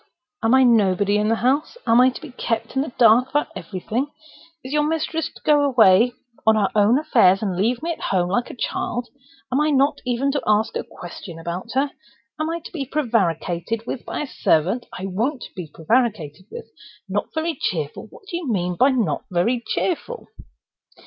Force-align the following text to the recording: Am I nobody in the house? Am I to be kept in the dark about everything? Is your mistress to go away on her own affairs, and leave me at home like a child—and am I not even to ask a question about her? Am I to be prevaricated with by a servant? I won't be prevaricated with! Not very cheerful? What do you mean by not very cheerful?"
Am 0.41 0.55
I 0.55 0.63
nobody 0.63 1.17
in 1.17 1.27
the 1.27 1.35
house? 1.35 1.77
Am 1.85 2.01
I 2.01 2.09
to 2.09 2.19
be 2.21 2.31
kept 2.31 2.75
in 2.75 2.81
the 2.81 2.91
dark 2.97 3.29
about 3.29 3.49
everything? 3.55 4.07
Is 4.63 4.73
your 4.73 4.81
mistress 4.81 5.27
to 5.31 5.41
go 5.45 5.61
away 5.63 6.13
on 6.43 6.55
her 6.55 6.69
own 6.73 6.97
affairs, 6.97 7.43
and 7.43 7.55
leave 7.55 7.83
me 7.83 7.91
at 7.91 8.01
home 8.01 8.29
like 8.29 8.49
a 8.49 8.55
child—and 8.55 9.11
am 9.51 9.61
I 9.61 9.69
not 9.69 10.01
even 10.03 10.31
to 10.31 10.41
ask 10.47 10.75
a 10.75 10.83
question 10.83 11.37
about 11.37 11.73
her? 11.75 11.91
Am 12.39 12.49
I 12.49 12.61
to 12.61 12.71
be 12.71 12.83
prevaricated 12.83 13.85
with 13.85 14.03
by 14.03 14.21
a 14.21 14.25
servant? 14.27 14.87
I 14.91 15.05
won't 15.05 15.45
be 15.55 15.69
prevaricated 15.71 16.47
with! 16.49 16.65
Not 17.07 17.27
very 17.35 17.53
cheerful? 17.61 18.07
What 18.07 18.23
do 18.27 18.37
you 18.37 18.51
mean 18.51 18.77
by 18.77 18.89
not 18.89 19.25
very 19.29 19.61
cheerful?" 19.67 20.29